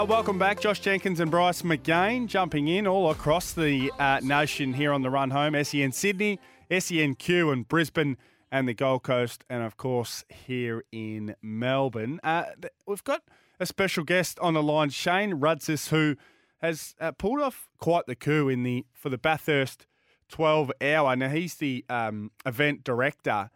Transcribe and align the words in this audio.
Uh, 0.00 0.04
welcome 0.06 0.38
back, 0.38 0.58
Josh 0.58 0.80
Jenkins 0.80 1.20
and 1.20 1.30
Bryce 1.30 1.60
McGain 1.60 2.26
jumping 2.26 2.68
in 2.68 2.86
all 2.86 3.10
across 3.10 3.52
the 3.52 3.92
uh, 3.98 4.18
nation 4.22 4.72
here 4.72 4.94
on 4.94 5.02
the 5.02 5.10
run 5.10 5.28
home. 5.28 5.62
SEN 5.62 5.92
Sydney, 5.92 6.40
SENQ 6.70 7.52
and 7.52 7.68
Brisbane 7.68 8.16
and 8.50 8.66
the 8.66 8.72
Gold 8.72 9.02
Coast, 9.02 9.44
and 9.50 9.62
of 9.62 9.76
course 9.76 10.24
here 10.30 10.84
in 10.90 11.34
Melbourne. 11.42 12.18
Uh, 12.24 12.44
we've 12.86 13.04
got 13.04 13.24
a 13.58 13.66
special 13.66 14.02
guest 14.02 14.38
on 14.38 14.54
the 14.54 14.62
line, 14.62 14.88
Shane 14.88 15.38
Rudzis, 15.38 15.90
who 15.90 16.16
has 16.62 16.94
uh, 16.98 17.12
pulled 17.12 17.42
off 17.42 17.68
quite 17.76 18.06
the 18.06 18.16
coup 18.16 18.48
in 18.48 18.62
the 18.62 18.86
for 18.94 19.10
the 19.10 19.18
Bathurst 19.18 19.86
12 20.30 20.72
hour. 20.80 21.14
Now 21.14 21.28
he's 21.28 21.56
the 21.56 21.84
um, 21.90 22.30
event 22.46 22.84
director, 22.84 23.50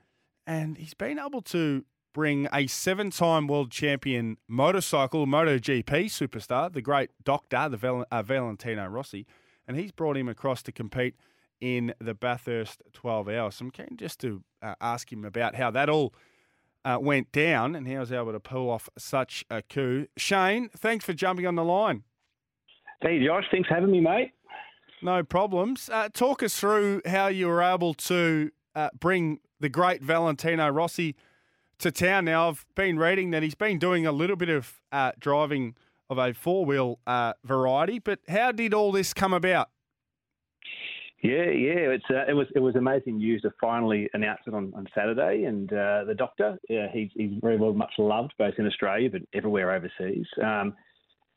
and 0.46 0.76
he's 0.76 0.92
been 0.92 1.18
able 1.18 1.40
to 1.40 1.86
bring 2.14 2.48
a 2.52 2.66
seven 2.66 3.10
time 3.10 3.46
world 3.46 3.70
champion 3.70 4.38
motorcycle, 4.48 5.26
MotoGP 5.26 6.06
superstar, 6.06 6.72
the 6.72 6.80
great 6.80 7.10
doctor, 7.22 7.68
the 7.68 7.76
Val- 7.76 8.06
uh, 8.10 8.22
Valentino 8.22 8.86
Rossi, 8.86 9.26
and 9.68 9.76
he's 9.76 9.92
brought 9.92 10.16
him 10.16 10.28
across 10.28 10.62
to 10.62 10.72
compete 10.72 11.16
in 11.60 11.92
the 12.00 12.14
Bathurst 12.14 12.82
12 12.94 13.28
hours. 13.28 13.56
So 13.56 13.66
I'm 13.66 13.70
keen 13.70 13.96
just 13.96 14.20
to 14.20 14.42
uh, 14.62 14.76
ask 14.80 15.12
him 15.12 15.24
about 15.24 15.56
how 15.56 15.70
that 15.72 15.90
all 15.90 16.14
uh, 16.84 16.98
went 17.00 17.32
down 17.32 17.74
and 17.74 17.86
how 17.86 17.92
he 17.92 17.98
was 17.98 18.12
able 18.12 18.32
to 18.32 18.40
pull 18.40 18.70
off 18.70 18.88
such 18.96 19.44
a 19.50 19.60
coup. 19.60 20.06
Shane, 20.16 20.70
thanks 20.76 21.04
for 21.04 21.12
jumping 21.12 21.46
on 21.46 21.56
the 21.56 21.64
line. 21.64 22.04
Hey, 23.02 23.24
Josh, 23.24 23.44
thanks 23.50 23.68
for 23.68 23.74
having 23.74 23.90
me, 23.90 24.00
mate. 24.00 24.32
No 25.02 25.22
problems. 25.22 25.90
Uh, 25.92 26.08
talk 26.12 26.42
us 26.42 26.58
through 26.58 27.02
how 27.04 27.26
you 27.26 27.48
were 27.48 27.62
able 27.62 27.92
to 27.94 28.50
uh, 28.74 28.90
bring 28.98 29.40
the 29.60 29.68
great 29.68 30.02
Valentino 30.02 30.68
Rossi 30.68 31.16
to 31.78 31.90
town. 31.90 32.26
Now, 32.26 32.48
I've 32.48 32.64
been 32.74 32.98
reading 32.98 33.30
that 33.30 33.42
he's 33.42 33.54
been 33.54 33.78
doing 33.78 34.06
a 34.06 34.12
little 34.12 34.36
bit 34.36 34.48
of 34.48 34.80
uh, 34.92 35.12
driving 35.18 35.74
of 36.10 36.18
a 36.18 36.34
four 36.34 36.64
wheel 36.64 36.98
uh, 37.06 37.32
variety, 37.44 37.98
but 37.98 38.20
how 38.28 38.52
did 38.52 38.74
all 38.74 38.92
this 38.92 39.14
come 39.14 39.32
about? 39.32 39.70
Yeah, 41.22 41.48
yeah, 41.50 41.88
it's 41.88 42.04
uh, 42.10 42.26
it 42.28 42.34
was 42.34 42.46
it 42.54 42.58
was 42.58 42.76
amazing 42.76 43.16
news 43.16 43.40
to 43.42 43.50
finally 43.58 44.10
announce 44.12 44.40
it 44.46 44.52
on, 44.52 44.74
on 44.76 44.86
Saturday, 44.94 45.44
and 45.44 45.72
uh, 45.72 46.04
the 46.04 46.14
doctor, 46.14 46.58
yeah, 46.68 46.88
he's 46.92 47.08
he's 47.14 47.32
very 47.40 47.56
well 47.56 47.72
much 47.72 47.92
loved 47.96 48.34
both 48.38 48.52
in 48.58 48.66
Australia 48.66 49.08
but 49.10 49.22
everywhere 49.32 49.70
overseas. 49.70 50.26
Um, 50.42 50.74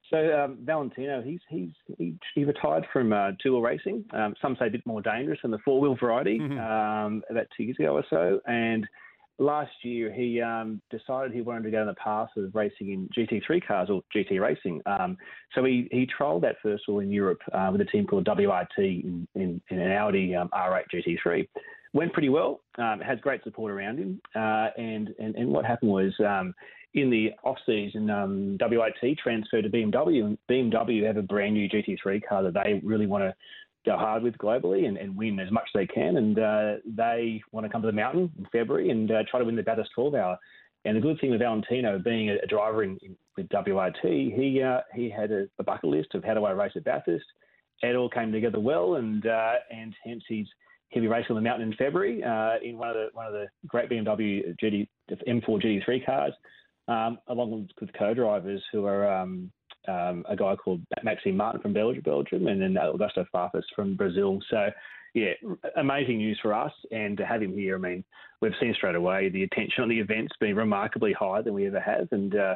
so 0.10 0.18
um, 0.18 0.58
Valentino, 0.62 1.22
he's 1.22 1.40
he's 1.50 1.70
he, 1.98 2.16
he 2.36 2.44
retired 2.44 2.86
from 2.92 3.14
uh, 3.14 3.32
two 3.42 3.54
wheel 3.54 3.62
racing. 3.62 4.04
Um, 4.12 4.36
some 4.42 4.58
say 4.60 4.68
a 4.68 4.70
bit 4.70 4.86
more 4.86 5.02
dangerous 5.02 5.40
than 5.42 5.52
the 5.52 5.60
four 5.60 5.80
wheel 5.80 5.96
variety. 5.98 6.38
Mhm. 6.40 6.60
Um, 6.60 7.24
about 7.30 7.48
two 7.56 7.64
years 7.64 7.78
ago 7.80 7.96
or 7.96 8.04
so, 8.10 8.42
and 8.46 8.86
last 9.40 9.72
year 9.84 10.12
he 10.12 10.42
um, 10.42 10.82
decided 10.90 11.34
he 11.34 11.42
wanted 11.42 11.64
to 11.64 11.72
go 11.72 11.82
in 11.82 11.88
the 11.88 11.94
path 11.96 12.30
of 12.38 12.54
racing 12.56 12.92
in 12.92 13.10
GT3 13.18 13.66
cars 13.66 13.90
or 13.90 14.02
GT 14.16 14.40
racing. 14.40 14.82
Um, 14.86 15.18
so 15.54 15.64
he, 15.64 15.88
he 15.92 16.08
trialled 16.08 16.42
that 16.42 16.56
first 16.64 16.84
of 16.88 16.94
all 16.94 17.00
in 17.00 17.12
Europe 17.12 17.42
uh, 17.54 17.70
with 17.72 17.82
a 17.82 17.86
team 17.86 18.06
called 18.06 18.26
WRT 18.26 18.78
in, 18.78 19.28
in, 19.36 19.62
in 19.70 19.80
an 19.80 19.92
Audi 19.92 20.36
um, 20.36 20.50
R8 20.54 20.84
GT3. 20.94 21.48
Went 21.94 22.14
pretty 22.14 22.30
well, 22.30 22.62
um, 22.78 23.00
has 23.00 23.20
great 23.22 23.44
support 23.44 23.72
around 23.72 23.98
him. 23.98 24.22
Uh, 24.36 24.70
and, 24.78 25.14
and, 25.20 25.36
and 25.36 25.50
what 25.50 25.66
happened 25.66 25.92
was 25.92 26.14
um, 26.20 26.54
in 26.94 27.10
the 27.10 27.32
off 27.44 27.58
season, 27.66 28.10
um, 28.10 28.58
WRT 28.60 29.18
transferred 29.18 29.64
to 29.64 29.70
BMW, 29.70 30.26
and 30.26 30.38
BMW 30.50 31.06
have 31.06 31.18
a 31.18 31.22
brand 31.22 31.54
new 31.54 31.70
GT3 31.70 32.22
car 32.28 32.44
that 32.44 32.54
they 32.54 32.82
really 32.84 33.08
want 33.08 33.24
to 33.24 33.34
go 33.88 33.98
hard 33.98 34.22
with 34.22 34.38
globally 34.38 34.88
and, 34.88 34.98
and 34.98 35.16
win 35.16 35.40
as 35.40 35.52
much 35.52 35.64
as 35.74 35.80
they 35.80 35.88
can. 35.88 36.18
And 36.18 36.38
uh, 36.38 36.74
they 36.86 37.42
want 37.52 37.66
to 37.66 37.70
come 37.72 37.82
to 37.82 37.88
the 37.88 37.92
mountain 37.92 38.32
in 38.38 38.46
February 38.52 38.90
and 38.90 39.10
uh, 39.10 39.24
try 39.30 39.40
to 39.40 39.46
win 39.46 39.56
the 39.56 39.64
Bathurst 39.64 39.92
12 39.96 40.16
hour. 40.16 40.38
And 40.86 40.96
the 40.96 41.02
good 41.02 41.20
thing 41.20 41.32
with 41.32 41.40
Valentino 41.40 42.00
being 42.00 42.30
a, 42.30 42.46
driver 42.48 42.84
in, 42.84 42.98
in, 43.02 43.18
with 43.36 43.50
WRT, 43.50 44.04
he 44.04 44.62
uh, 44.62 44.82
he 44.94 45.10
had 45.10 45.32
a, 45.32 45.48
a 45.60 45.64
bucket 45.64 45.90
list 45.90 46.14
of 46.14 46.24
how 46.24 46.34
do 46.34 46.46
I 46.46 46.52
race 46.52 46.72
at 46.76 46.84
Bathurst. 46.84 47.26
It 47.82 47.96
all 47.96 48.10
came 48.10 48.32
together 48.32 48.60
well, 48.60 48.96
and 48.96 49.26
uh, 49.26 49.56
and 49.70 49.94
hence 50.06 50.24
he's 50.28 50.48
be 50.94 51.08
racing 51.08 51.36
on 51.36 51.44
the 51.44 51.48
mountain 51.48 51.70
in 51.70 51.78
February 51.78 52.24
uh, 52.24 52.56
in 52.64 52.78
one 52.78 52.90
of 52.90 52.96
the 52.96 53.08
one 53.14 53.26
of 53.26 53.34
the 53.34 53.48
great 53.68 53.90
BMW 53.90 54.56
GT 54.64 54.88
M4 55.28 55.84
GT3 55.86 56.06
cars, 56.06 56.34
um, 56.88 57.18
along 57.28 57.68
with 57.82 57.94
co-drivers 57.94 58.64
who 58.72 58.86
are 58.86 59.12
um, 59.12 59.52
um, 59.88 60.26
a 60.30 60.36
guy 60.36 60.56
called 60.56 60.82
Maxime 61.04 61.38
Martin 61.38 61.62
from 61.62 61.74
Belgium, 61.74 62.04
Belgium, 62.04 62.48
and 62.48 62.62
then 62.62 62.76
Augusto 62.76 63.26
Farfus 63.34 63.64
from 63.76 63.96
Brazil. 63.96 64.40
So, 64.50 64.70
yeah, 65.14 65.32
amazing 65.76 66.18
news 66.18 66.40
for 66.42 66.54
us, 66.54 66.72
and 66.92 67.18
to 67.18 67.26
have 67.26 67.42
him 67.42 67.54
here, 67.54 67.76
I 67.76 67.80
mean, 67.80 68.04
we've 68.42 68.54
seen 68.60 68.74
straight 68.76 68.96
away 68.96 69.30
the 69.30 69.44
attention 69.44 69.84
on 69.84 69.90
the 69.90 70.00
event's 70.00 70.36
been 70.40 70.56
remarkably 70.56 71.14
higher 71.14 71.42
than 71.42 71.54
we 71.54 71.68
ever 71.68 71.80
have, 71.80 72.08
and 72.12 72.36
uh, 72.36 72.56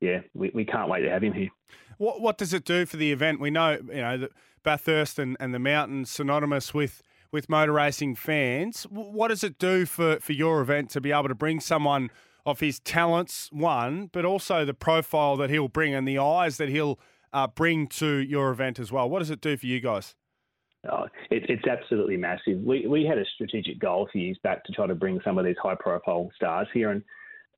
yeah, 0.00 0.20
we, 0.34 0.50
we 0.54 0.64
can't 0.64 0.88
wait 0.88 1.02
to 1.02 1.10
have 1.10 1.22
him 1.22 1.32
here. 1.32 1.50
What 1.98 2.20
what 2.20 2.38
does 2.38 2.54
it 2.54 2.64
do 2.64 2.86
for 2.86 2.96
the 2.96 3.12
event? 3.12 3.40
We 3.40 3.50
know 3.50 3.72
you 3.72 4.00
know 4.00 4.16
that 4.16 4.30
Bathurst 4.62 5.18
and, 5.18 5.36
and 5.38 5.54
the 5.54 5.58
mountains 5.58 6.10
synonymous 6.10 6.72
with 6.72 7.02
with 7.32 7.48
motor 7.48 7.72
racing 7.72 8.16
fans. 8.16 8.84
What 8.84 9.28
does 9.28 9.44
it 9.44 9.58
do 9.58 9.86
for, 9.86 10.18
for 10.18 10.32
your 10.32 10.60
event 10.62 10.90
to 10.90 11.00
be 11.00 11.12
able 11.12 11.28
to 11.28 11.34
bring 11.34 11.60
someone 11.60 12.10
of 12.50 12.60
his 12.60 12.80
talents, 12.80 13.48
one, 13.52 14.10
but 14.12 14.24
also 14.24 14.64
the 14.64 14.74
profile 14.74 15.36
that 15.36 15.50
he'll 15.50 15.68
bring 15.68 15.94
and 15.94 16.06
the 16.06 16.18
eyes 16.18 16.56
that 16.58 16.68
he'll 16.68 16.98
uh, 17.32 17.46
bring 17.46 17.86
to 17.86 18.06
your 18.18 18.50
event 18.50 18.78
as 18.78 18.90
well? 18.92 19.08
What 19.08 19.20
does 19.20 19.30
it 19.30 19.40
do 19.40 19.56
for 19.56 19.66
you 19.66 19.80
guys? 19.80 20.14
Oh, 20.90 21.04
it, 21.30 21.44
it's 21.48 21.66
absolutely 21.66 22.16
massive. 22.16 22.58
We 22.62 22.86
we 22.86 23.04
had 23.04 23.18
a 23.18 23.24
strategic 23.34 23.78
goal 23.78 24.06
a 24.06 24.10
few 24.10 24.22
years 24.22 24.38
back 24.42 24.64
to 24.64 24.72
try 24.72 24.86
to 24.86 24.94
bring 24.94 25.20
some 25.24 25.36
of 25.38 25.44
these 25.44 25.56
high 25.62 25.76
profile 25.78 26.30
stars 26.34 26.68
here, 26.72 26.90
and 26.90 27.02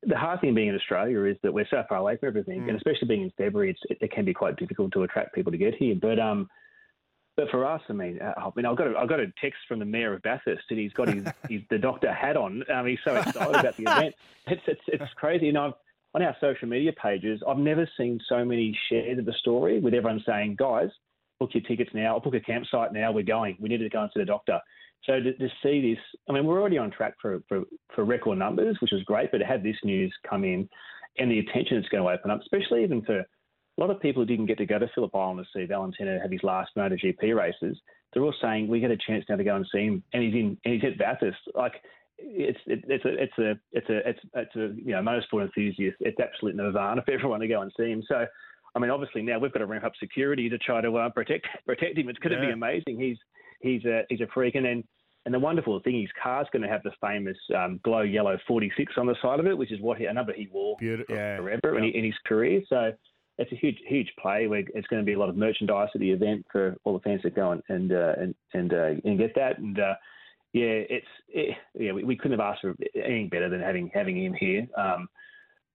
the 0.03 0.17
hard 0.17 0.41
thing 0.41 0.55
being 0.55 0.69
in 0.69 0.75
Australia 0.75 1.23
is 1.25 1.37
that 1.45 1.55
we're 1.55 1.69
so 1.71 1.85
far 1.89 1.99
away 1.99 2.17
from 2.17 2.29
everything, 2.29 2.63
Mm. 2.63 2.69
and 2.71 2.77
especially 2.77 3.07
being 3.07 3.23
in 3.23 3.31
February, 3.39 3.77
it 3.89 4.11
can 4.11 4.25
be 4.25 4.35
quite 4.35 4.57
difficult 4.57 4.93
to 4.93 5.05
attract 5.05 5.35
people 5.35 5.53
to 5.53 5.59
get 5.59 5.75
here. 5.77 5.95
But 5.95 6.19
um, 6.19 6.49
but 7.37 7.49
for 7.51 7.65
us, 7.65 7.81
I 7.89 7.93
mean, 7.93 8.21
uh, 8.21 8.35
I 8.37 8.51
mean, 8.55 8.67
I've 8.67 8.77
got 8.77 8.89
a, 8.89 8.99
I've 8.99 9.09
got 9.09 9.21
a 9.21 9.33
text 9.41 9.61
from 9.67 9.79
the 9.79 9.85
mayor 9.85 10.15
of 10.15 10.23
Bathurst, 10.23 10.65
and 10.71 10.79
he's 10.79 10.93
got 10.93 11.09
his, 11.09 11.25
his 11.49 11.63
the 11.71 11.79
doctor 11.79 12.13
hat 12.13 12.37
on. 12.37 12.63
Um, 12.73 12.87
he's 12.87 12.99
so 13.05 13.17
excited 13.17 13.57
about 13.57 13.77
the 13.77 13.85
event. 13.85 14.15
It's 14.49 14.63
it's 14.67 14.81
it's 14.89 15.13
crazy, 15.15 15.51
and 15.51 15.57
I've 15.57 15.75
on 16.15 16.23
our 16.23 16.37
social 16.41 16.69
media 16.69 16.93
pages, 17.01 17.41
I've 17.49 17.59
never 17.59 17.89
seen 17.97 18.21
so 18.29 18.45
many 18.45 18.79
shares 18.89 19.19
of 19.19 19.25
the 19.25 19.33
story 19.35 19.81
with 19.81 19.95
everyone 19.95 20.23
saying, 20.27 20.57
guys, 20.59 20.91
book 21.41 21.51
your 21.55 21.63
tickets 21.63 21.91
now, 21.95 22.19
book 22.19 22.35
a 22.35 22.41
campsite 22.41 22.93
now. 22.93 23.13
We're 23.13 23.23
going. 23.23 23.57
We 23.59 23.69
need 23.69 23.79
to 23.79 23.89
go 23.89 24.03
and 24.03 24.11
see 24.13 24.21
the 24.21 24.27
doctor. 24.27 24.61
So 25.05 25.21
to, 25.21 25.33
to 25.33 25.49
see 25.63 25.95
this, 25.95 26.05
I 26.29 26.33
mean, 26.33 26.45
we're 26.45 26.61
already 26.61 26.79
on 26.79 26.91
track 26.91 27.15
for, 27.21 27.43
for, 27.49 27.63
for 27.95 28.05
record 28.05 28.39
numbers, 28.39 28.77
which 28.81 28.93
is 28.93 29.03
great. 29.05 29.33
But 29.33 29.39
to 29.39 29.47
have 29.47 29.63
this 29.63 29.77
news 29.85 30.15
come 30.29 30.45
in 30.45 30.69
and 31.19 31.31
the 31.31 31.41
attention 31.41 31.79
it's 31.79 31.89
going 31.89 32.05
to 32.05 32.11
open 32.11 32.31
up, 32.31 32.41
especially 32.41 32.85
even 32.85 33.03
for 33.03 33.25
a 33.79 33.81
lot 33.81 33.91
of 33.91 34.01
people 34.01 34.23
who 34.23 34.27
didn't 34.27 34.47
get 34.47 34.59
to 34.59 34.67
go 34.67 34.79
to 34.79 34.89
Phillip 34.95 35.15
Island 35.15 35.41
to 35.41 35.59
see 35.59 35.67
Valentino 35.67 36.19
have 36.21 36.31
his 36.31 36.43
last 36.43 36.71
MotoGP 36.77 37.35
races, 37.35 37.79
they're 38.13 38.23
all 38.23 38.35
saying 38.43 38.69
we 38.69 38.81
get 38.81 38.91
a 38.91 38.97
chance 38.97 39.25
now 39.29 39.37
to 39.37 39.45
go 39.45 39.57
and 39.57 39.67
see 39.73 39.85
him, 39.87 40.03
and 40.13 40.23
he's 40.23 40.35
in 40.35 40.59
and 40.65 40.75
he's 40.75 40.85
at 40.85 40.99
Bathurst. 40.99 41.39
Like 41.55 41.75
it's 42.19 42.59
it, 42.67 42.85
it's 42.89 43.05
a 43.05 43.23
it's 43.23 43.39
a 43.39 43.51
it's 43.73 43.89
a 43.89 44.09
it's 44.09 44.21
it's 44.35 44.57
a 44.57 44.75
you 44.77 44.93
know 44.93 45.01
motorsport 45.03 45.43
enthusiast. 45.45 45.97
It's 46.01 46.21
absolute 46.21 46.57
nirvana 46.57 47.03
for 47.07 47.13
everyone 47.13 47.41
to 47.41 47.49
go 47.49 47.63
and 47.63 47.73
see 47.77 47.91
him. 47.91 48.03
So. 48.09 48.27
I 48.75 48.79
mean, 48.79 48.91
obviously 48.91 49.21
now 49.21 49.39
we've 49.39 49.53
got 49.53 49.59
to 49.59 49.67
ramp 49.67 49.85
up 49.85 49.93
security 50.01 50.49
to 50.49 50.57
try 50.57 50.81
to 50.81 50.97
uh, 50.97 51.11
protect 51.11 51.47
protect 51.67 51.99
him. 51.99 52.09
It's 52.09 52.19
going 52.21 52.35
to 52.35 52.41
be 52.41 52.53
amazing. 52.53 52.99
He's 52.99 53.19
he's 53.61 53.85
a 53.85 54.07
he's 54.09 54.23
a 54.23 54.27
freak, 54.33 54.55
and 54.55 54.65
then 54.65 54.83
and 55.25 55.35
the 55.35 55.39
wonderful 55.39 55.79
thing, 55.81 56.01
his 56.01 56.11
car's 56.21 56.47
going 56.53 56.63
to 56.63 56.69
have 56.69 56.83
the 56.83 56.91
famous 57.01 57.37
um, 57.55 57.81
glow 57.85 58.01
yellow 58.01 58.39
46 58.49 58.95
on 58.97 59.07
the 59.07 59.15
side 59.23 59.41
of 59.41 59.47
it, 59.47 59.57
which 59.57 59.71
is 59.71 59.81
what 59.81 59.99
he, 59.99 60.07
a 60.07 60.13
number 60.13 60.33
he 60.33 60.49
wore 60.51 60.77
Beautiful. 60.81 61.15
Yeah. 61.15 61.37
forever 61.37 61.79
in, 61.79 61.85
in 61.85 62.05
his 62.05 62.15
career. 62.27 62.63
So 62.69 62.93
it's 63.39 63.53
a 63.53 63.57
huge, 63.57 63.79
huge 63.87 64.13
play. 64.21 64.47
It's 64.51 64.87
going 64.89 65.03
to 65.03 65.07
be 65.07 65.15
a 65.15 65.19
lot 65.19 65.29
of 65.29 65.37
merchandise 65.37 65.89
at 65.95 66.01
the 66.01 66.11
event 66.11 66.45
for 66.53 66.77
all 66.85 66.95
the 66.95 67.01
fans 67.01 67.23
that 67.25 67.35
go 67.35 67.53
and 67.53 67.63
and 67.69 67.93
uh, 67.93 68.13
and 68.19 68.35
and, 68.53 68.73
uh, 68.73 68.91
and 69.05 69.19
get 69.19 69.35
that. 69.37 69.59
And 69.59 69.79
uh, 69.79 69.95
yeah, 70.53 70.85
it's 70.89 71.07
it, 71.29 71.57
yeah, 71.79 71.93
we, 71.93 72.05
we 72.05 72.17
couldn't 72.17 72.39
have 72.39 72.47
asked 72.47 72.63
for 72.63 72.75
anything 72.95 73.29
better 73.29 73.49
than 73.49 73.61
having 73.61 73.91
having 73.93 74.23
him 74.23 74.35
here. 74.35 74.67
Um, 74.77 75.09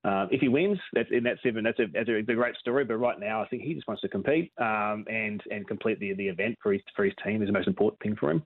uh, 0.03 0.27
if 0.31 0.39
he 0.39 0.47
wins, 0.47 0.79
that's 0.93 1.09
and 1.11 1.25
that's 1.25 1.39
even 1.45 1.63
that's 1.63 1.79
a, 1.79 1.85
that's 1.93 2.07
a, 2.07 2.21
great 2.21 2.55
story. 2.57 2.85
But 2.85 2.97
right 2.97 3.19
now, 3.19 3.41
I 3.41 3.47
think 3.47 3.63
he 3.63 3.73
just 3.73 3.87
wants 3.87 4.01
to 4.03 4.07
compete 4.07 4.51
um, 4.59 5.05
and 5.09 5.41
and 5.49 5.67
complete 5.67 5.99
the 5.99 6.13
the 6.13 6.27
event 6.27 6.57
for 6.61 6.71
his 6.71 6.81
for 6.95 7.03
his 7.03 7.13
team 7.25 7.41
is 7.41 7.47
the 7.47 7.53
most 7.53 7.67
important 7.67 8.01
thing 8.01 8.15
for 8.15 8.31
him. 8.31 8.43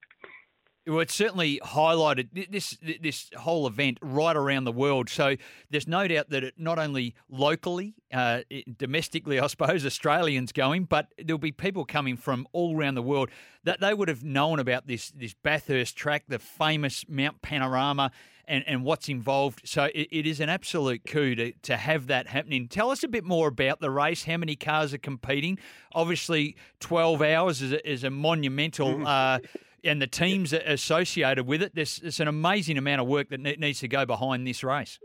Well, 0.87 0.99
it's 0.99 1.13
certainly 1.13 1.59
highlighted 1.63 2.49
this 2.49 2.75
this 2.81 3.29
whole 3.37 3.67
event 3.67 3.99
right 4.01 4.35
around 4.35 4.63
the 4.63 4.71
world. 4.71 5.09
So 5.09 5.35
there's 5.69 5.87
no 5.87 6.07
doubt 6.07 6.31
that 6.31 6.43
it 6.43 6.55
not 6.57 6.79
only 6.79 7.13
locally, 7.29 7.93
uh, 8.11 8.41
domestically, 8.77 9.39
I 9.39 9.45
suppose, 9.45 9.85
Australians 9.85 10.51
going, 10.51 10.85
but 10.85 11.09
there'll 11.23 11.37
be 11.37 11.51
people 11.51 11.85
coming 11.85 12.17
from 12.17 12.47
all 12.51 12.75
around 12.75 12.95
the 12.95 13.03
world 13.03 13.29
that 13.63 13.79
they 13.79 13.93
would 13.93 14.07
have 14.07 14.23
known 14.23 14.59
about 14.59 14.87
this 14.87 15.11
this 15.11 15.35
Bathurst 15.35 15.95
track, 15.95 16.23
the 16.27 16.39
famous 16.39 17.05
Mount 17.07 17.43
Panorama, 17.43 18.11
and, 18.47 18.63
and 18.67 18.83
what's 18.83 19.07
involved. 19.07 19.61
So 19.65 19.85
it, 19.93 20.07
it 20.11 20.25
is 20.25 20.39
an 20.39 20.49
absolute 20.49 21.05
coup 21.05 21.35
to, 21.35 21.51
to 21.63 21.77
have 21.77 22.07
that 22.07 22.27
happening. 22.27 22.67
Tell 22.67 22.89
us 22.89 23.03
a 23.03 23.07
bit 23.07 23.23
more 23.23 23.47
about 23.47 23.81
the 23.81 23.91
race. 23.91 24.23
How 24.23 24.37
many 24.37 24.55
cars 24.55 24.93
are 24.93 24.99
competing? 24.99 25.59
Obviously, 25.93 26.55
12 26.79 27.21
hours 27.21 27.61
is 27.61 27.71
a, 27.71 27.89
is 27.89 28.03
a 28.03 28.09
monumental. 28.09 29.07
Uh, 29.11 29.39
and 29.83 30.01
the 30.01 30.07
teams 30.07 30.53
associated 30.53 31.47
with 31.47 31.61
it. 31.61 31.75
There's, 31.75 31.97
there's 31.97 32.19
an 32.19 32.27
amazing 32.27 32.77
amount 32.77 33.01
of 33.01 33.07
work 33.07 33.29
that 33.29 33.39
needs 33.39 33.79
to 33.79 33.87
go 33.87 34.05
behind 34.05 34.47
this 34.47 34.63
race. 34.63 34.99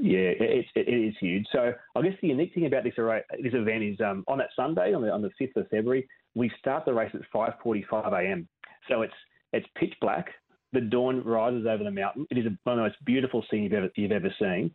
Yeah, 0.00 0.30
it, 0.30 0.66
it 0.74 0.88
is 0.88 1.14
huge. 1.20 1.46
So 1.52 1.72
I 1.94 2.02
guess 2.02 2.14
the 2.22 2.28
unique 2.28 2.54
thing 2.54 2.66
about 2.66 2.84
this, 2.84 2.94
this 2.96 3.52
event 3.52 3.82
is 3.82 4.00
um, 4.00 4.24
on 4.28 4.38
that 4.38 4.48
Sunday, 4.56 4.94
on 4.94 5.02
the, 5.02 5.12
on 5.12 5.20
the 5.20 5.30
5th 5.40 5.56
of 5.56 5.68
February, 5.68 6.08
we 6.34 6.50
start 6.58 6.84
the 6.84 6.94
race 6.94 7.10
at 7.14 7.20
5.45 7.34 8.12
a.m. 8.12 8.48
So 8.88 9.02
it's 9.02 9.14
it's 9.52 9.66
pitch 9.76 9.94
black. 10.00 10.28
The 10.72 10.80
dawn 10.80 11.24
rises 11.24 11.66
over 11.66 11.82
the 11.82 11.90
mountain. 11.90 12.26
It 12.30 12.38
is 12.38 12.44
one 12.64 12.78
of 12.78 12.84
the 12.84 12.88
most 12.88 13.04
beautiful 13.04 13.44
scenes 13.50 13.64
you've 13.64 13.72
ever, 13.72 13.90
you've 13.96 14.12
ever 14.12 14.32
seen. 14.38 14.72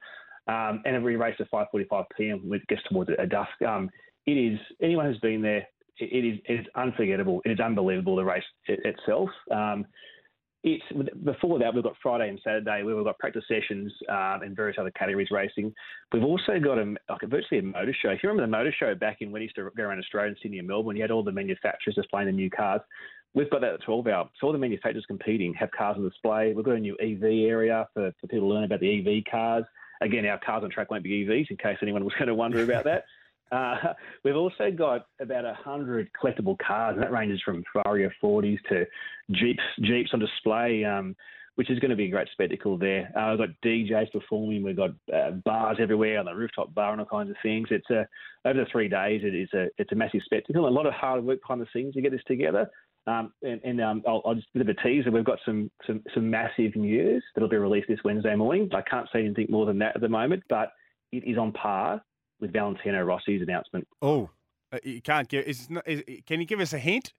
Um, 0.47 0.81
and 0.85 0.95
every 0.95 1.15
race 1.15 1.35
at 1.39 1.49
5.45 1.49 2.05
p.m. 2.17 2.51
gets 2.67 2.81
towards 2.89 3.09
a 3.17 3.25
dusk. 3.25 3.49
Um, 3.65 3.89
it 4.25 4.33
is, 4.33 4.59
anyone 4.81 5.05
who's 5.05 5.19
been 5.19 5.41
there 5.41 5.65
it 5.99 6.25
is 6.25 6.39
it 6.47 6.61
is 6.61 6.65
unforgettable. 6.75 7.41
It 7.45 7.51
is 7.51 7.59
unbelievable 7.59 8.15
the 8.15 8.25
race 8.25 8.43
itself. 8.67 9.29
Um, 9.51 9.85
it's 10.65 10.83
before 11.23 11.59
that 11.59 11.75
we've 11.75 11.83
got 11.83 11.93
Friday 12.01 12.27
and 12.27 12.41
Saturday 12.43 12.81
where 12.81 12.95
we've 12.95 13.05
got 13.05 13.19
practice 13.19 13.43
sessions 13.47 13.93
um, 14.09 14.41
and 14.41 14.55
various 14.55 14.77
other 14.79 14.89
categories 14.91 15.29
racing. 15.29 15.71
We've 16.11 16.23
also 16.23 16.59
got 16.59 16.79
a 16.79 16.95
like 17.07 17.21
a, 17.21 17.27
virtually 17.27 17.59
a 17.59 17.63
motor 17.63 17.95
show. 18.01 18.09
If 18.09 18.23
you 18.23 18.29
remember 18.29 18.47
the 18.47 18.57
motor 18.57 18.73
show 18.77 18.95
back 18.95 19.17
in 19.21 19.31
when 19.31 19.43
you 19.43 19.45
used 19.45 19.55
to 19.57 19.69
go 19.77 19.83
around 19.83 19.99
Australia 19.99 20.29
and 20.29 20.37
Sydney 20.41 20.57
and 20.57 20.67
Melbourne, 20.67 20.95
you 20.95 21.03
had 21.03 21.11
all 21.11 21.23
the 21.23 21.31
manufacturers 21.31 21.95
displaying 21.95 22.25
the 22.25 22.33
new 22.33 22.49
cars. 22.49 22.81
We've 23.35 23.49
got 23.49 23.61
that 23.61 23.73
at 23.73 23.83
12 23.83 24.07
hour. 24.07 24.29
So 24.39 24.47
all 24.47 24.53
the 24.53 24.59
manufacturers 24.59 25.05
competing 25.07 25.53
have 25.53 25.69
cars 25.69 25.97
on 25.97 26.09
display. 26.09 26.53
We've 26.53 26.65
got 26.65 26.75
a 26.75 26.79
new 26.79 26.97
EV 26.99 27.21
area 27.47 27.87
for, 27.93 28.11
for 28.19 28.27
people 28.27 28.47
to 28.47 28.53
learn 28.55 28.63
about 28.63 28.79
the 28.79 28.99
EV 28.99 29.23
cars. 29.29 29.65
Again, 30.01 30.25
our 30.25 30.39
cars 30.39 30.63
on 30.63 30.71
track 30.71 30.89
won't 30.89 31.03
be 31.03 31.25
EVs 31.25 31.51
in 31.51 31.57
case 31.57 31.77
anyone 31.81 32.03
was 32.03 32.13
going 32.13 32.27
to 32.27 32.35
wonder 32.35 32.63
about 32.63 32.85
that. 32.85 33.03
Uh, 33.51 33.75
we've 34.23 34.35
also 34.35 34.71
got 34.75 35.07
about 35.19 35.43
100 35.43 36.09
collectible 36.21 36.57
cars, 36.57 36.95
and 36.95 37.03
that 37.03 37.11
ranges 37.11 37.41
from 37.43 37.63
Vario 37.75 38.09
40s 38.23 38.59
to 38.69 38.85
Jeeps, 39.31 39.63
Jeeps 39.81 40.11
on 40.13 40.19
display, 40.19 40.83
um, 40.83 41.15
which 41.55 41.69
is 41.69 41.79
going 41.79 41.89
to 41.89 41.95
be 41.95 42.05
a 42.05 42.11
great 42.11 42.27
spectacle 42.33 42.77
there. 42.77 43.11
Uh, 43.17 43.31
we've 43.31 43.47
got 43.47 43.61
DJs 43.63 44.11
performing, 44.11 44.63
we've 44.63 44.75
got 44.75 44.91
uh, 45.13 45.31
bars 45.45 45.77
everywhere 45.79 46.19
on 46.19 46.25
the 46.25 46.35
rooftop 46.35 46.73
bar 46.73 46.91
and 46.91 47.01
all 47.01 47.07
kinds 47.07 47.29
of 47.29 47.37
things. 47.41 47.67
It's 47.71 47.89
a, 47.89 48.07
over 48.45 48.59
the 48.59 48.65
three 48.71 48.89
days, 48.89 49.21
it 49.23 49.33
is 49.33 49.49
a, 49.53 49.67
it's 49.77 49.91
a 49.91 49.95
massive 49.95 50.21
spectacle. 50.25 50.67
A 50.67 50.69
lot 50.69 50.85
of 50.85 50.93
hard 50.93 51.23
work 51.23 51.41
behind 51.41 51.61
the 51.61 51.67
scenes 51.73 51.93
to 51.93 52.01
get 52.01 52.11
this 52.11 52.21
together. 52.27 52.69
Um, 53.07 53.31
and, 53.43 53.61
and 53.63 53.81
um, 53.81 54.03
I'll, 54.07 54.21
I'll, 54.25 54.33
just 54.33 54.47
a 54.55 54.59
bit 54.59 54.67
of 54.67 54.75
a 54.75 54.81
teaser. 54.81 55.11
We've 55.11 55.23
got 55.23 55.37
some, 55.45 55.69
some 55.85 56.01
some 56.15 56.27
massive 56.27 56.75
news 56.75 57.23
that'll 57.35 57.47
be 57.47 57.57
released 57.57 57.87
this 57.87 57.99
Wednesday 58.03 58.35
morning. 58.35 58.67
I 58.73 58.81
can't 58.81 59.07
say 59.13 59.19
anything 59.19 59.45
more 59.47 59.67
than 59.67 59.77
that 59.77 59.95
at 59.95 60.01
the 60.01 60.09
moment, 60.09 60.41
but 60.49 60.71
it 61.11 61.23
is 61.23 61.37
on 61.37 61.51
par 61.51 62.01
with 62.39 62.53
Valentino 62.53 63.03
Rossi's 63.03 63.41
announcement. 63.41 63.87
Oh, 64.01 64.29
uh, 64.71 64.79
you 64.83 65.01
can't 65.01 65.27
give. 65.27 65.45
Is, 65.45 65.67
is, 65.85 66.03
can 66.25 66.39
you 66.39 66.45
give 66.45 66.59
us 66.59 66.73
a 66.73 66.79
hint? 66.79 67.13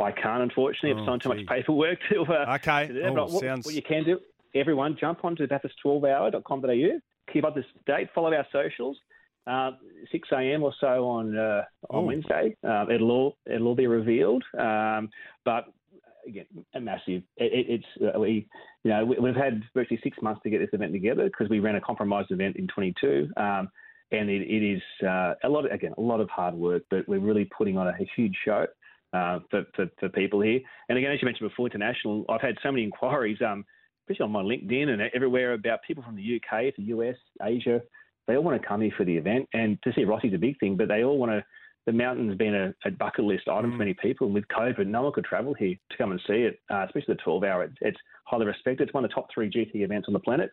I 0.00 0.10
can't, 0.10 0.42
unfortunately. 0.42 0.92
Oh, 0.92 1.02
I've 1.02 1.06
signed 1.06 1.22
too 1.22 1.28
much 1.28 1.46
paperwork 1.46 1.98
to. 2.10 2.22
Uh, 2.22 2.54
okay. 2.56 2.88
To 2.88 3.06
oh, 3.08 3.12
what, 3.12 3.40
sounds... 3.40 3.66
what 3.66 3.74
you 3.74 3.82
can 3.82 4.04
do, 4.04 4.18
everyone, 4.54 4.96
jump 4.98 5.24
onto 5.24 5.46
bathurst12hour.com.au. 5.46 7.00
Keep 7.32 7.44
up 7.44 7.54
to 7.54 7.64
date. 7.86 8.08
Follow 8.14 8.34
our 8.34 8.46
socials. 8.52 8.98
Uh, 9.46 9.72
6 10.10 10.28
a.m. 10.32 10.62
or 10.62 10.72
so 10.80 11.06
on 11.06 11.36
uh, 11.36 11.62
on 11.90 12.06
Wednesday. 12.06 12.56
Uh, 12.66 12.86
it'll 12.90 13.10
all 13.10 13.36
it'll 13.46 13.68
all 13.68 13.74
be 13.74 13.86
revealed. 13.86 14.42
Um, 14.58 15.10
but 15.44 15.66
again, 16.26 16.46
a 16.74 16.80
massive. 16.80 17.22
It, 17.36 17.82
it's 17.82 18.16
uh, 18.16 18.18
we, 18.18 18.48
you 18.84 18.90
know, 18.90 19.04
we, 19.04 19.28
have 19.28 19.36
had 19.36 19.62
virtually 19.74 20.00
six 20.02 20.16
months 20.22 20.40
to 20.42 20.50
get 20.50 20.60
this 20.60 20.70
event 20.72 20.92
together 20.92 21.24
because 21.24 21.48
we 21.48 21.60
ran 21.60 21.76
a 21.76 21.80
compromised 21.80 22.30
event 22.30 22.56
in 22.56 22.66
22. 22.68 23.28
Um, 23.36 23.68
and 24.20 24.30
it, 24.30 24.42
it 24.42 24.62
is 24.62 24.82
uh, 25.06 25.34
a 25.42 25.48
lot 25.48 25.66
of, 25.66 25.72
again 25.72 25.92
a 25.98 26.00
lot 26.00 26.20
of 26.20 26.28
hard 26.30 26.54
work, 26.54 26.82
but 26.90 27.08
we're 27.08 27.18
really 27.18 27.44
putting 27.56 27.76
on 27.78 27.88
a, 27.88 27.90
a 27.90 28.10
huge 28.16 28.36
show 28.44 28.66
uh, 29.14 29.38
for, 29.50 29.64
for, 29.74 29.86
for 29.98 30.08
people 30.08 30.40
here. 30.40 30.60
And 30.88 30.98
again, 30.98 31.12
as 31.12 31.22
you 31.22 31.26
mentioned 31.26 31.48
before, 31.48 31.66
international. 31.66 32.24
I've 32.28 32.40
had 32.40 32.56
so 32.62 32.72
many 32.72 32.84
inquiries, 32.84 33.38
um, 33.46 33.64
especially 34.02 34.24
on 34.24 34.32
my 34.32 34.42
LinkedIn 34.42 34.88
and 34.88 35.02
everywhere, 35.14 35.52
about 35.52 35.80
people 35.86 36.02
from 36.02 36.16
the 36.16 36.36
UK, 36.36 36.74
the 36.76 36.84
US, 36.84 37.16
Asia. 37.42 37.80
They 38.26 38.36
all 38.36 38.42
want 38.42 38.60
to 38.60 38.66
come 38.66 38.80
here 38.80 38.92
for 38.96 39.04
the 39.04 39.16
event, 39.16 39.48
and 39.52 39.78
to 39.82 39.92
see 39.94 40.04
Rossi's 40.04 40.34
a 40.34 40.38
big 40.38 40.58
thing, 40.58 40.76
but 40.76 40.88
they 40.88 41.04
all 41.04 41.18
want 41.18 41.32
to. 41.32 41.44
The 41.86 41.92
mountain's 41.92 42.38
been 42.38 42.54
a, 42.54 42.74
a 42.86 42.90
bucket 42.90 43.26
list 43.26 43.46
item 43.46 43.72
for 43.72 43.76
mm. 43.76 43.80
many 43.80 43.94
people, 43.94 44.26
and 44.26 44.34
with 44.34 44.48
COVID, 44.48 44.86
no 44.86 45.02
one 45.02 45.12
could 45.12 45.26
travel 45.26 45.52
here 45.52 45.74
to 45.90 45.96
come 45.98 46.12
and 46.12 46.20
see 46.26 46.48
it, 46.48 46.58
uh, 46.72 46.86
especially 46.86 47.14
the 47.14 47.22
12 47.22 47.44
hour. 47.44 47.64
It's, 47.64 47.76
it's 47.82 47.98
highly 48.24 48.46
respected. 48.46 48.84
It's 48.88 48.94
one 48.94 49.04
of 49.04 49.10
the 49.10 49.14
top 49.14 49.28
three 49.32 49.50
GT 49.50 49.84
events 49.84 50.08
on 50.08 50.14
the 50.14 50.20
planet. 50.20 50.50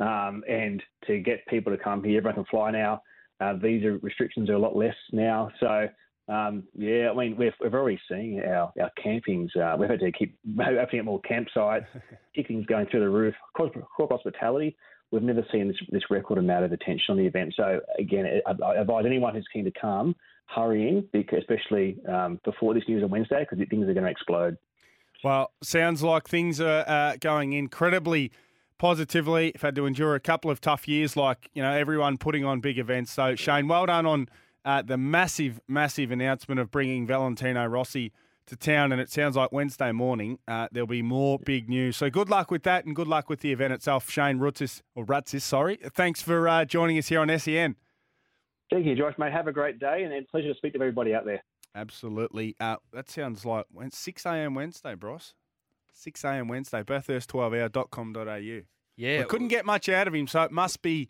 Um, 0.00 0.44
and 0.48 0.82
to 1.06 1.18
get 1.18 1.46
people 1.46 1.76
to 1.76 1.82
come 1.82 2.04
here, 2.04 2.18
everyone 2.18 2.36
can 2.36 2.44
fly 2.50 2.70
now. 2.70 3.02
Uh, 3.40 3.54
visa 3.54 3.98
restrictions 4.02 4.50
are 4.50 4.54
a 4.54 4.58
lot 4.58 4.76
less 4.76 4.94
now. 5.12 5.50
So, 5.60 5.88
um, 6.28 6.64
yeah, 6.74 7.10
I 7.10 7.14
mean, 7.14 7.36
we've, 7.36 7.52
we've 7.60 7.74
already 7.74 8.00
seen 8.10 8.42
our, 8.44 8.72
our 8.80 8.90
campings. 9.04 9.56
Uh, 9.56 9.76
we've 9.76 9.88
had 9.88 10.00
to 10.00 10.12
keep 10.12 10.36
opening 10.60 11.00
up 11.00 11.04
more 11.04 11.20
campsites, 11.22 11.86
tickets 12.34 12.66
going 12.66 12.86
through 12.86 13.00
the 13.00 13.08
roof. 13.08 13.34
Corporate 13.56 13.84
hospitality, 13.96 14.76
we've 15.10 15.22
never 15.22 15.44
seen 15.52 15.68
this, 15.68 15.76
this 15.90 16.02
record 16.10 16.38
amount 16.38 16.64
of 16.64 16.72
attention 16.72 17.10
on 17.10 17.16
the 17.16 17.26
event. 17.26 17.54
So, 17.56 17.80
again, 17.98 18.40
I, 18.46 18.64
I 18.64 18.80
advise 18.80 19.04
anyone 19.06 19.34
who's 19.34 19.46
keen 19.52 19.64
to 19.64 19.72
come, 19.80 20.14
hurry 20.46 20.88
in, 20.88 21.08
because, 21.12 21.40
especially 21.40 21.98
um, 22.06 22.40
before 22.44 22.74
this 22.74 22.84
news 22.88 23.02
on 23.02 23.10
Wednesday, 23.10 23.46
because 23.48 23.64
things 23.68 23.88
are 23.88 23.94
going 23.94 24.04
to 24.04 24.10
explode. 24.10 24.56
Well, 25.24 25.52
sounds 25.62 26.02
like 26.02 26.28
things 26.28 26.60
are 26.60 26.84
uh, 26.86 27.16
going 27.20 27.52
incredibly 27.52 28.30
positively. 28.78 29.52
I've 29.54 29.62
had 29.62 29.74
to 29.76 29.86
endure 29.86 30.14
a 30.14 30.20
couple 30.20 30.50
of 30.50 30.60
tough 30.60 30.88
years, 30.88 31.16
like 31.16 31.50
you 31.54 31.62
know 31.62 31.72
everyone 31.72 32.18
putting 32.18 32.44
on 32.44 32.60
big 32.60 32.78
events. 32.78 33.12
So 33.12 33.34
Shane, 33.34 33.68
well 33.68 33.86
done 33.86 34.06
on 34.06 34.28
uh, 34.64 34.82
the 34.82 34.96
massive, 34.96 35.60
massive 35.68 36.10
announcement 36.10 36.60
of 36.60 36.70
bringing 36.70 37.06
Valentino 37.06 37.66
Rossi 37.66 38.12
to 38.46 38.56
town, 38.56 38.92
and 38.92 39.00
it 39.00 39.10
sounds 39.10 39.36
like 39.36 39.52
Wednesday 39.52 39.92
morning 39.92 40.38
uh, 40.48 40.68
there'll 40.72 40.86
be 40.86 41.02
more 41.02 41.38
big 41.38 41.68
news. 41.68 41.96
So 41.96 42.10
good 42.10 42.28
luck 42.28 42.50
with 42.50 42.62
that, 42.64 42.84
and 42.84 42.96
good 42.96 43.08
luck 43.08 43.28
with 43.28 43.40
the 43.40 43.52
event 43.52 43.72
itself. 43.72 44.10
Shane 44.10 44.38
Rutzis 44.38 44.82
or 44.94 45.04
Rutzis, 45.04 45.42
sorry. 45.42 45.76
Thanks 45.76 46.22
for 46.22 46.48
uh, 46.48 46.64
joining 46.64 46.98
us 46.98 47.08
here 47.08 47.20
on 47.20 47.38
SEN. 47.38 47.76
Thank 48.70 48.86
you, 48.86 48.94
Josh. 48.94 49.14
Mate, 49.18 49.32
have 49.32 49.48
a 49.48 49.52
great 49.52 49.78
day, 49.78 50.02
and, 50.04 50.12
and 50.12 50.26
pleasure 50.28 50.48
to 50.48 50.54
speak 50.54 50.74
to 50.74 50.80
everybody 50.80 51.14
out 51.14 51.24
there. 51.24 51.42
Absolutely. 51.74 52.56
Uh, 52.58 52.76
that 52.92 53.08
sounds 53.08 53.44
like 53.44 53.66
6 53.90 54.26
a.m. 54.26 54.54
Wednesday, 54.54 54.94
Bros. 54.94 55.34
6 55.98 56.24
a.m. 56.24 56.48
Wednesday, 56.48 56.82
bathurst12hour.com.au. 56.82 58.62
Yeah. 58.96 59.18
We 59.18 59.24
couldn't 59.24 59.48
get 59.48 59.66
much 59.66 59.88
out 59.88 60.06
of 60.06 60.14
him, 60.14 60.26
so 60.26 60.42
it 60.42 60.52
must 60.52 60.80
be 60.80 61.08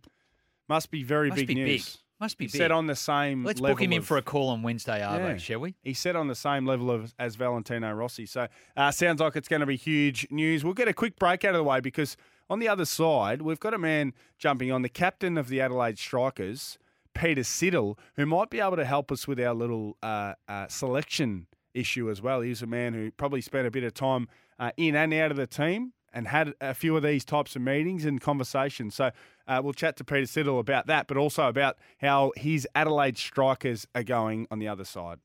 must 0.69 0.91
be 0.91 1.03
very 1.03 1.29
must 1.29 1.37
big 1.37 1.49
be 1.49 1.55
news. 1.55 1.87
Big. 1.87 2.01
Must 2.21 2.37
be 2.37 2.45
he 2.47 2.53
big. 2.53 2.59
said 2.59 2.71
on 2.73 2.87
the 2.87 2.97
same 2.97 3.45
Let's 3.45 3.61
book 3.61 3.81
him 3.81 3.93
in 3.93 3.99
of, 3.99 4.07
for 4.07 4.17
a 4.17 4.23
call 4.23 4.49
on 4.49 4.63
Wednesday, 4.63 5.01
Arvo, 5.01 5.31
yeah, 5.31 5.37
shall 5.37 5.61
we? 5.61 5.77
He 5.83 5.95
said 5.95 6.17
on 6.17 6.27
the 6.27 6.35
same 6.35 6.67
level 6.67 6.91
of 6.91 7.15
as 7.19 7.37
Valentino 7.37 7.93
Rossi. 7.93 8.27
So 8.27 8.49
uh, 8.77 8.91
sounds 8.91 9.21
like 9.21 9.37
it's 9.37 9.47
going 9.47 9.61
to 9.61 9.67
be 9.67 9.77
huge 9.77 10.27
news. 10.31 10.65
We'll 10.65 10.75
get 10.75 10.89
a 10.89 10.93
quick 10.93 11.17
break 11.19 11.45
out 11.45 11.55
of 11.55 11.59
the 11.59 11.65
way 11.65 11.81
because 11.81 12.17
on 12.51 12.59
the 12.59 12.69
other 12.69 12.85
side, 12.85 13.43
we've 13.43 13.61
got 13.61 13.73
a 13.73 13.79
man 13.79 14.15
jumping 14.39 14.73
on, 14.73 14.83
the 14.83 14.89
captain 14.89 15.39
of 15.39 15.49
the 15.49 15.61
Adelaide 15.61 15.99
Strikers, 15.99 16.79
Peter 17.15 17.43
Siddle, 17.43 17.97
who 18.17 18.27
might 18.27 18.51
be 18.51 18.59
able 18.59 18.77
to 18.77 18.85
help 18.85 19.13
us 19.13 19.29
with 19.29 19.39
our 19.39 19.55
little 19.55 19.97
uh, 20.03 20.33
uh, 20.49 20.67
selection 20.67 21.47
issue 21.75 22.11
as 22.11 22.21
well. 22.21 22.41
He's 22.41 22.63
a 22.63 22.67
man 22.67 22.95
who 22.95 23.11
probably 23.13 23.43
spent 23.43 23.67
a 23.67 23.71
bit 23.71 23.85
of 23.85 23.95
time 23.95 24.29
uh, 24.59 24.73
in 24.77 24.97
and 24.97 25.13
out 25.15 25.31
of 25.31 25.37
the 25.37 25.47
team 25.47 25.93
and 26.13 26.29
had 26.29 26.55
a 26.61 26.75
few 26.75 26.97
of 26.97 27.03
these 27.03 27.25
types 27.25 27.55
of 27.55 27.63
meetings 27.63 28.05
and 28.05 28.21
conversations. 28.21 28.95
So 28.95 29.11
uh, 29.47 29.61
we'll 29.63 29.75
chat 29.75 29.97
to 29.99 30.05
Peter 30.05 30.27
Siddle 30.27 30.59
about 30.59 30.87
that, 30.87 31.07
but 31.07 31.17
also 31.17 31.49
about 31.49 31.77
how 32.01 32.33
his 32.37 32.67
Adelaide 32.75 33.19
Strikers 33.19 33.87
are 33.95 34.03
going 34.03 34.47
on 34.51 34.59
the 34.59 34.69
other 34.69 34.85
side. 34.85 35.19